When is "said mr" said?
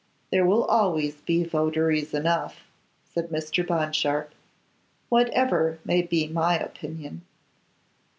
3.13-3.63